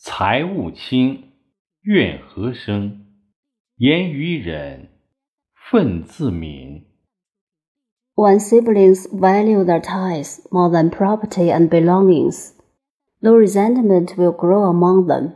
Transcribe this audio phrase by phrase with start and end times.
[0.00, 1.32] 财物轻，
[1.82, 3.06] 怨何生？
[3.76, 4.88] 言语忍，
[5.70, 6.84] 忿自泯。
[8.14, 12.52] When siblings value their ties more than property and belongings,
[13.20, 15.34] no resentment will grow among them.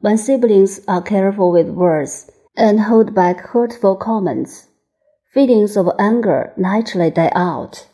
[0.00, 4.66] When siblings are careful with words and hold back hurtful comments,
[5.32, 7.86] feelings of anger naturally die out.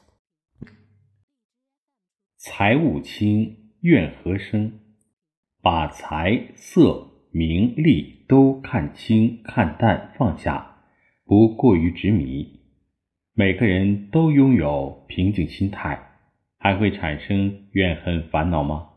[2.38, 4.80] 财物轻，怨何生？
[5.69, 10.77] 把财色名利都看清、看淡、放下，
[11.25, 12.61] 不过于执迷。
[13.33, 15.99] 每个人都拥有平静心态，
[16.57, 18.87] 还会产生怨恨、烦恼吗？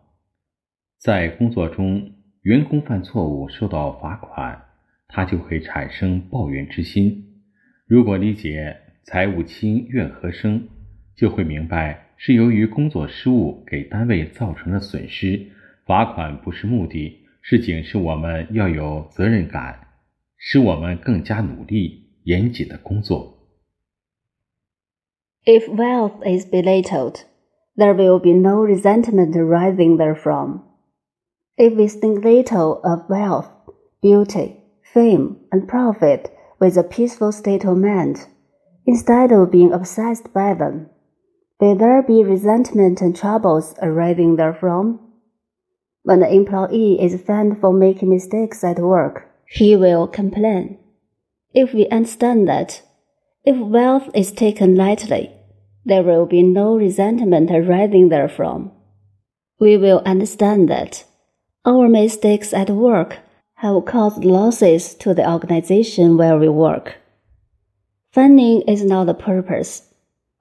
[0.96, 2.12] 在工作中，
[2.42, 4.62] 员工犯错误受到罚款，
[5.08, 7.42] 他就会产生抱怨之心。
[7.88, 10.68] 如果理解“财务轻，怨何生”，
[11.18, 15.50] 就会明白是由于工作失误给单位造成的损失。
[15.89, 19.87] 罚款不是目的，是警示我们要有责任感，
[20.37, 23.33] 使我们更加努力、严谨的工作。
[25.45, 27.21] If wealth is belittled,
[27.75, 30.61] there will be no resentment arising therefrom.
[31.55, 33.47] If we think little of wealth,
[34.01, 34.55] beauty,
[34.93, 38.27] fame, and profit with a peaceful state of mind,
[38.85, 40.87] instead of being obsessed by them,
[41.59, 44.99] will there be resentment and troubles arising therefrom?
[46.10, 50.76] When the employee is fined for making mistakes at work, he will complain.
[51.54, 52.82] If we understand that,
[53.44, 55.30] if wealth is taken lightly,
[55.84, 58.72] there will be no resentment arising therefrom.
[59.60, 61.04] We will understand that
[61.64, 63.18] our mistakes at work
[63.58, 66.96] have caused losses to the organization where we work.
[68.10, 69.82] Funding is not the purpose,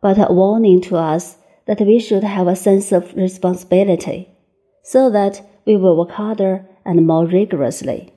[0.02, 4.30] but a warning to us that we should have a sense of responsibility,
[4.84, 8.10] so that we will work harder and more rigorously.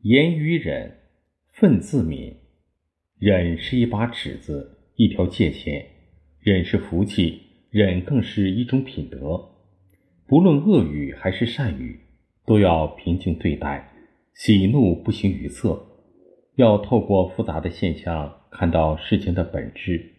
[0.00, 0.98] 言语忍，
[1.58, 2.36] 忿自泯。
[3.18, 5.86] 忍是一把尺子，一条界限。
[6.40, 9.50] 忍是福气，忍更是一种品德。
[10.26, 12.00] 不论恶语还是善语，
[12.44, 13.92] 都要平静对待，
[14.34, 15.86] 喜怒不形于色。
[16.56, 20.12] 要透过复杂的现象看到事情的本质。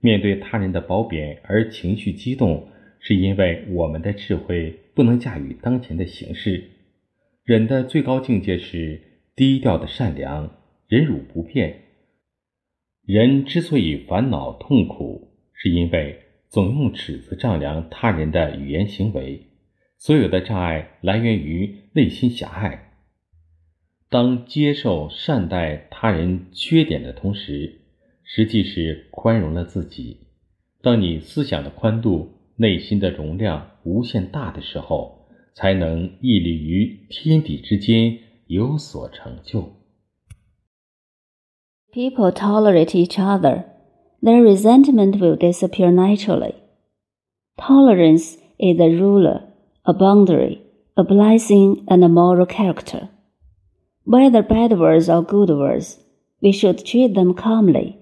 [0.00, 2.68] 面对他人的褒贬而情绪激动，
[3.04, 6.70] 是因为我们的智慧不能驾驭当前的形势。
[7.44, 9.02] 忍的最高境界是
[9.34, 11.82] 低调的善良，忍辱不变。
[13.04, 19.48] 人之所以烦恼痛苦，是因为总用尺子丈量他人的语言行为。
[19.98, 22.92] 所有的障碍来源于内心狭隘。
[24.08, 27.80] 当接受善待他人缺点的同时，
[28.22, 30.28] 实际是宽容了自己。
[30.80, 39.64] 当你思想的宽度、内心的容量无限大的时候，才能屹立于天地之间，有所成就。
[41.92, 43.64] People tolerate each other,
[44.22, 46.54] their resentment will disappear naturally.
[47.56, 49.42] Tolerance is a ruler,
[49.82, 50.60] a boundary,
[50.94, 53.08] a blessing, and a moral character.
[54.04, 55.98] Whether bad words or good words,
[56.40, 57.96] we should treat them calmly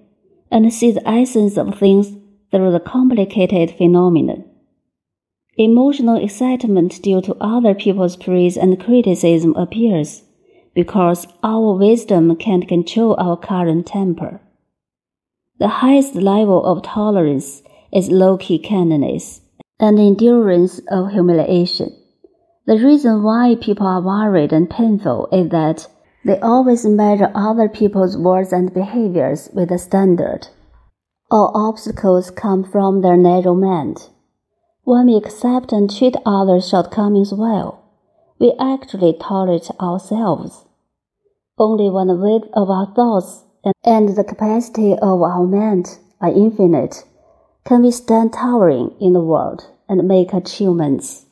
[0.51, 2.13] and see the essence of things
[2.51, 4.45] through the complicated phenomenon.
[5.63, 10.23] Emotional excitement due to other people's praise and criticism appears
[10.73, 14.41] because our wisdom can't control our current temper.
[15.59, 17.61] The highest level of tolerance
[17.93, 19.41] is low key kindness
[19.79, 21.95] and endurance of humiliation.
[22.65, 25.87] The reason why people are worried and painful is that
[26.25, 30.47] they always measure other people's words and behaviors with a standard.
[31.29, 34.09] All obstacles come from their narrow mind.
[34.83, 37.83] When we accept and treat others' shortcomings well,
[38.39, 40.65] we actually tolerate ourselves.
[41.57, 43.43] Only when the width of our thoughts
[43.83, 47.03] and the capacity of our mind are infinite
[47.63, 51.25] can we stand towering in the world and make achievements.